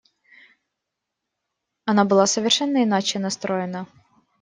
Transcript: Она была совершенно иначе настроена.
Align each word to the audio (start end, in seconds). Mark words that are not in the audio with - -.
Она 1.85 2.05
была 2.05 2.25
совершенно 2.25 2.83
иначе 2.83 3.19
настроена. 3.19 3.85